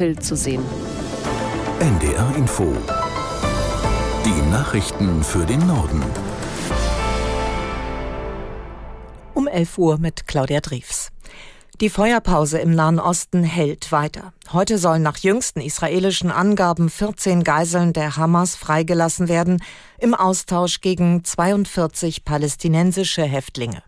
April 0.00 0.18
zu 0.18 0.34
sehen. 0.34 0.64
NDR 1.78 2.34
Info. 2.34 2.74
Die 4.24 4.50
Nachrichten 4.50 5.22
für 5.22 5.44
den 5.44 5.66
Norden. 5.66 6.02
Um 9.34 9.46
11 9.46 9.76
Uhr 9.76 9.98
mit 9.98 10.26
Claudia 10.26 10.60
Driefs. 10.60 11.10
Die 11.82 11.90
Feuerpause 11.90 12.60
im 12.60 12.74
Nahen 12.74 12.98
Osten 12.98 13.44
hält 13.44 13.92
weiter. 13.92 14.32
Heute 14.54 14.78
sollen 14.78 15.02
nach 15.02 15.18
jüngsten 15.18 15.60
israelischen 15.60 16.30
Angaben 16.30 16.88
14 16.88 17.44
Geiseln 17.44 17.92
der 17.92 18.16
Hamas 18.16 18.56
freigelassen 18.56 19.28
werden, 19.28 19.62
im 19.98 20.14
Austausch 20.14 20.80
gegen 20.80 21.24
42 21.24 22.24
palästinensische 22.24 23.24
Häftlinge. 23.24 23.82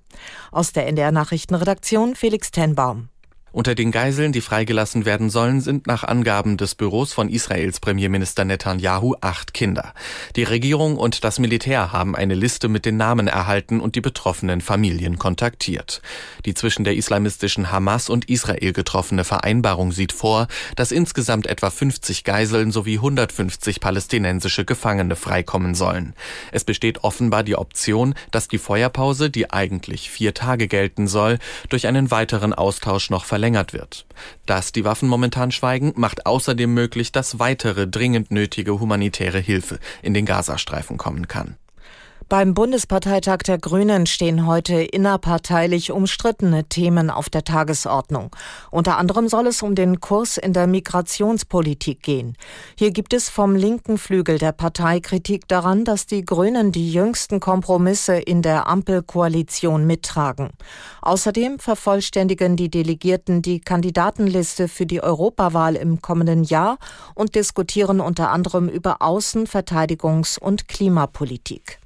Aus 0.50 0.72
der 0.72 0.88
NDR 0.88 1.10
Nachrichtenredaktion 1.10 2.16
Felix 2.16 2.50
Tenbaum. 2.50 3.08
Unter 3.54 3.74
den 3.74 3.90
Geiseln, 3.90 4.32
die 4.32 4.40
freigelassen 4.40 5.04
werden 5.04 5.28
sollen, 5.28 5.60
sind 5.60 5.86
nach 5.86 6.04
Angaben 6.04 6.56
des 6.56 6.74
Büros 6.74 7.12
von 7.12 7.28
Israels 7.28 7.80
Premierminister 7.80 8.46
Netanyahu 8.46 9.14
acht 9.20 9.52
Kinder. 9.52 9.92
Die 10.36 10.44
Regierung 10.44 10.96
und 10.96 11.22
das 11.22 11.38
Militär 11.38 11.92
haben 11.92 12.16
eine 12.16 12.34
Liste 12.34 12.68
mit 12.68 12.86
den 12.86 12.96
Namen 12.96 13.26
erhalten 13.26 13.80
und 13.80 13.94
die 13.94 14.00
betroffenen 14.00 14.62
Familien 14.62 15.18
kontaktiert. 15.18 16.00
Die 16.46 16.54
zwischen 16.54 16.84
der 16.84 16.96
islamistischen 16.96 17.70
Hamas 17.70 18.08
und 18.08 18.30
Israel 18.30 18.72
getroffene 18.72 19.22
Vereinbarung 19.22 19.92
sieht 19.92 20.12
vor, 20.12 20.48
dass 20.74 20.90
insgesamt 20.90 21.46
etwa 21.46 21.68
50 21.68 22.24
Geiseln 22.24 22.72
sowie 22.72 22.96
150 22.96 23.80
palästinensische 23.80 24.64
Gefangene 24.64 25.14
freikommen 25.14 25.74
sollen. 25.74 26.14
Es 26.52 26.64
besteht 26.64 27.04
offenbar 27.04 27.42
die 27.42 27.56
Option, 27.56 28.14
dass 28.30 28.48
die 28.48 28.56
Feuerpause, 28.56 29.28
die 29.28 29.50
eigentlich 29.50 30.10
vier 30.10 30.32
Tage 30.32 30.68
gelten 30.68 31.06
soll, 31.06 31.38
durch 31.68 31.86
einen 31.86 32.10
weiteren 32.10 32.54
Austausch 32.54 33.10
noch 33.10 33.26
verlängert 33.26 33.41
verlängert 33.42 33.72
wird. 33.72 34.06
Dass 34.46 34.70
die 34.70 34.84
Waffen 34.84 35.08
momentan 35.08 35.50
schweigen, 35.50 35.92
macht 35.96 36.26
außerdem 36.26 36.72
möglich, 36.72 37.10
dass 37.10 37.40
weitere 37.40 37.88
dringend 37.88 38.30
nötige 38.30 38.78
humanitäre 38.78 39.40
Hilfe 39.40 39.80
in 40.00 40.14
den 40.14 40.26
Gazastreifen 40.26 40.96
kommen 40.96 41.26
kann. 41.26 41.56
Beim 42.32 42.54
Bundesparteitag 42.54 43.40
der 43.46 43.58
Grünen 43.58 44.06
stehen 44.06 44.46
heute 44.46 44.76
innerparteilich 44.76 45.92
umstrittene 45.92 46.64
Themen 46.64 47.10
auf 47.10 47.28
der 47.28 47.44
Tagesordnung. 47.44 48.34
Unter 48.70 48.96
anderem 48.96 49.28
soll 49.28 49.48
es 49.48 49.60
um 49.60 49.74
den 49.74 50.00
Kurs 50.00 50.38
in 50.38 50.54
der 50.54 50.66
Migrationspolitik 50.66 52.02
gehen. 52.02 52.38
Hier 52.74 52.90
gibt 52.90 53.12
es 53.12 53.28
vom 53.28 53.54
linken 53.54 53.98
Flügel 53.98 54.38
der 54.38 54.52
Partei 54.52 55.00
Kritik 55.00 55.46
daran, 55.46 55.84
dass 55.84 56.06
die 56.06 56.24
Grünen 56.24 56.72
die 56.72 56.90
jüngsten 56.90 57.38
Kompromisse 57.38 58.14
in 58.14 58.40
der 58.40 58.66
Ampelkoalition 58.66 59.86
mittragen. 59.86 60.52
Außerdem 61.02 61.58
vervollständigen 61.58 62.56
die 62.56 62.70
Delegierten 62.70 63.42
die 63.42 63.60
Kandidatenliste 63.60 64.68
für 64.68 64.86
die 64.86 65.02
Europawahl 65.02 65.76
im 65.76 66.00
kommenden 66.00 66.44
Jahr 66.44 66.78
und 67.14 67.34
diskutieren 67.34 68.00
unter 68.00 68.30
anderem 68.30 68.70
über 68.70 69.02
Außen-, 69.02 69.46
Verteidigungs- 69.46 70.38
und 70.38 70.66
Klimapolitik. 70.66 71.81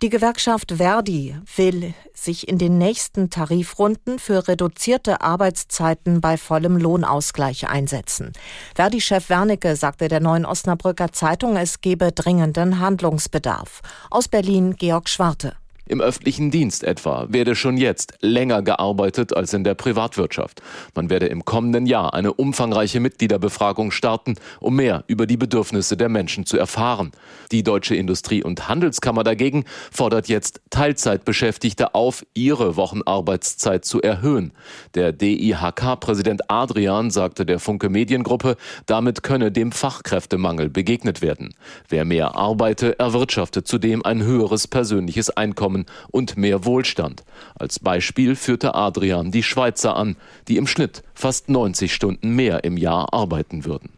Die 0.00 0.10
Gewerkschaft 0.10 0.74
Verdi 0.76 1.34
will 1.56 1.92
sich 2.14 2.46
in 2.46 2.56
den 2.56 2.78
nächsten 2.78 3.30
Tarifrunden 3.30 4.20
für 4.20 4.46
reduzierte 4.46 5.22
Arbeitszeiten 5.22 6.20
bei 6.20 6.36
vollem 6.36 6.76
Lohnausgleich 6.76 7.68
einsetzen. 7.68 8.32
Verdi-Chef 8.76 9.28
Wernicke 9.28 9.74
sagte 9.74 10.06
der 10.06 10.20
Neuen 10.20 10.46
Osnabrücker 10.46 11.10
Zeitung, 11.10 11.56
es 11.56 11.80
gebe 11.80 12.12
dringenden 12.12 12.78
Handlungsbedarf. 12.78 13.80
Aus 14.08 14.28
Berlin 14.28 14.76
Georg 14.76 15.08
Schwarte. 15.08 15.56
Im 15.88 16.02
öffentlichen 16.02 16.50
Dienst 16.50 16.84
etwa 16.84 17.26
werde 17.30 17.54
schon 17.54 17.78
jetzt 17.78 18.12
länger 18.20 18.60
gearbeitet 18.60 19.34
als 19.34 19.54
in 19.54 19.64
der 19.64 19.74
Privatwirtschaft. 19.74 20.60
Man 20.94 21.08
werde 21.08 21.26
im 21.26 21.46
kommenden 21.46 21.86
Jahr 21.86 22.12
eine 22.12 22.34
umfangreiche 22.34 23.00
Mitgliederbefragung 23.00 23.90
starten, 23.90 24.34
um 24.60 24.76
mehr 24.76 25.04
über 25.06 25.26
die 25.26 25.38
Bedürfnisse 25.38 25.96
der 25.96 26.10
Menschen 26.10 26.44
zu 26.44 26.58
erfahren. 26.58 27.12
Die 27.52 27.62
Deutsche 27.62 27.94
Industrie- 27.94 28.42
und 28.42 28.68
Handelskammer 28.68 29.24
dagegen 29.24 29.64
fordert 29.90 30.28
jetzt 30.28 30.60
Teilzeitbeschäftigte 30.68 31.94
auf, 31.94 32.26
ihre 32.34 32.76
Wochenarbeitszeit 32.76 33.86
zu 33.86 34.02
erhöhen. 34.02 34.52
Der 34.94 35.12
DIHK-Präsident 35.12 36.50
Adrian 36.50 37.10
sagte 37.10 37.46
der 37.46 37.60
Funke 37.60 37.88
Mediengruppe, 37.88 38.56
damit 38.84 39.22
könne 39.22 39.50
dem 39.50 39.72
Fachkräftemangel 39.72 40.68
begegnet 40.68 41.22
werden. 41.22 41.54
Wer 41.88 42.04
mehr 42.04 42.36
arbeite, 42.36 42.98
erwirtschafte 42.98 43.64
zudem 43.64 44.04
ein 44.04 44.22
höheres 44.22 44.68
persönliches 44.68 45.30
Einkommen 45.30 45.77
Einkommen 45.78 45.86
und 46.10 46.36
mehr 46.36 46.64
Wohlstand. 46.64 47.24
Als 47.54 47.78
Beispiel 47.78 48.36
führte 48.36 48.74
Adrian 48.74 49.30
die 49.30 49.42
Schweizer 49.42 49.96
an, 49.96 50.16
die 50.48 50.56
im 50.56 50.66
Schnitt 50.66 51.02
fast 51.14 51.48
90 51.48 51.94
Stunden 51.94 52.30
mehr 52.30 52.64
im 52.64 52.76
Jahr 52.76 53.12
arbeiten 53.12 53.64
würden. 53.64 53.92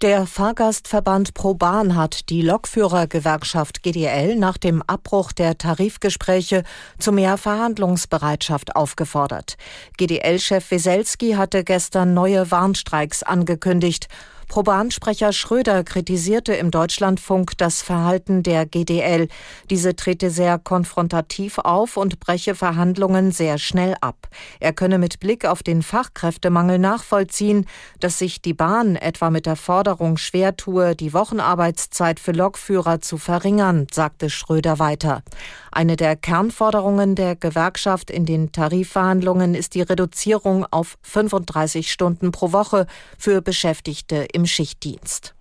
Der 0.00 0.26
Fahrgastverband 0.26 1.34
ProBahn 1.34 1.96
hat 1.96 2.30
die 2.30 2.42
Lokführergewerkschaft 2.42 3.82
GDL 3.82 4.36
nach 4.36 4.56
dem 4.56 4.80
Abbruch 4.82 5.32
der 5.32 5.58
Tarifgespräche 5.58 6.62
zu 7.00 7.10
mehr 7.10 7.36
Verhandlungsbereitschaft 7.36 8.76
aufgefordert. 8.76 9.56
GDL-Chef 9.96 10.70
Weselski 10.70 11.32
hatte 11.32 11.64
gestern 11.64 12.14
neue 12.14 12.48
Warnstreiks 12.52 13.24
angekündigt. 13.24 14.06
Probansprecher 14.48 15.34
Schröder 15.34 15.84
kritisierte 15.84 16.54
im 16.54 16.70
Deutschlandfunk 16.70 17.58
das 17.58 17.82
Verhalten 17.82 18.42
der 18.42 18.64
GDL. 18.64 19.28
Diese 19.68 19.94
trete 19.94 20.30
sehr 20.30 20.58
konfrontativ 20.58 21.58
auf 21.58 21.98
und 21.98 22.18
breche 22.18 22.54
Verhandlungen 22.54 23.30
sehr 23.30 23.58
schnell 23.58 23.94
ab. 24.00 24.28
Er 24.58 24.72
könne 24.72 24.98
mit 24.98 25.20
Blick 25.20 25.44
auf 25.44 25.62
den 25.62 25.82
Fachkräftemangel 25.82 26.78
nachvollziehen, 26.78 27.66
dass 28.00 28.18
sich 28.18 28.40
die 28.40 28.54
Bahn 28.54 28.96
etwa 28.96 29.28
mit 29.28 29.44
der 29.44 29.56
Forderung 29.56 30.16
schwer 30.16 30.56
tue, 30.56 30.96
die 30.96 31.12
Wochenarbeitszeit 31.12 32.18
für 32.18 32.32
Lokführer 32.32 33.00
zu 33.00 33.18
verringern, 33.18 33.86
sagte 33.92 34.30
Schröder 34.30 34.78
weiter. 34.78 35.22
Eine 35.70 35.96
der 35.96 36.16
Kernforderungen 36.16 37.14
der 37.14 37.36
Gewerkschaft 37.36 38.10
in 38.10 38.24
den 38.24 38.50
Tarifverhandlungen 38.50 39.54
ist 39.54 39.74
die 39.74 39.82
Reduzierung 39.82 40.66
auf 40.70 40.96
35 41.02 41.92
Stunden 41.92 42.32
pro 42.32 42.52
Woche 42.52 42.86
für 43.18 43.42
Beschäftigte 43.42 44.26
im 44.38 44.46
Schichtdienst. 44.46 45.34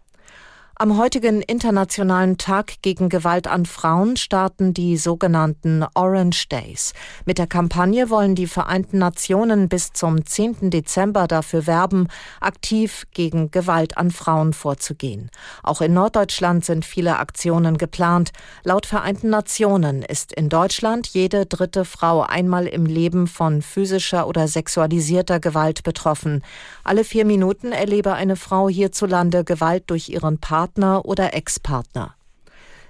Am 0.80 0.96
heutigen 1.00 1.42
Internationalen 1.42 2.38
Tag 2.38 2.84
gegen 2.84 3.10
Gewalt 3.10 3.48
an 3.48 3.66
Frauen 3.66 4.16
starten 4.16 4.76
die 4.76 4.98
sogenannten 4.98 5.84
Orange 5.96 6.50
Days. 6.50 6.94
Mit 7.26 7.40
der 7.40 7.48
Kampagne 7.48 8.12
wollen 8.12 8.36
die 8.36 8.46
Vereinten 8.46 9.00
Nationen 9.00 9.70
bis 9.70 9.94
zum 9.94 10.24
10. 10.24 10.70
Dezember 10.70 11.26
dafür 11.26 11.66
werben, 11.66 12.10
aktiv 12.42 13.08
gegen 13.12 13.50
Gewalt 13.50 13.98
an 13.98 14.12
Frauen 14.12 14.54
vorzugehen. 14.54 15.32
Auch 15.64 15.82
in 15.82 15.96
Norddeutschland 15.96 16.64
sind 16.64 16.86
viele 16.86 17.18
Aktionen 17.18 17.80
geplant. 17.80 18.30
Laut 18.64 18.86
Vereinten 18.86 19.32
Nationen 19.32 20.04
ist 20.04 20.32
in 20.32 20.48
Deutschland 20.48 21.08
jede 21.08 21.48
dritte 21.48 21.86
Frau 21.86 22.22
einmal 22.22 22.68
im 22.68 22.86
Leben 22.86 23.26
von 23.26 23.64
physischer 23.64 24.28
oder 24.28 24.48
sexualisierter 24.48 25.40
Gewalt 25.40 25.82
betroffen. 25.82 26.44
Alle 26.84 27.04
vier 27.04 27.26
Minuten 27.26 27.72
erlebe 27.72 28.14
eine 28.14 28.36
Frau 28.36 28.70
hierzulande 28.70 29.44
Gewalt 29.44 29.86
durch 29.88 30.10
ihren 30.10 30.38
Partner 30.38 30.67
Partner 30.68 31.06
oder 31.06 31.34
Ex-Partner. 31.34 32.16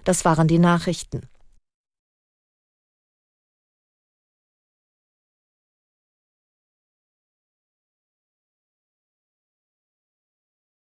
Das 0.04 0.26
waren 0.26 0.48
die 0.48 0.58
Nachrichten. 0.58 1.30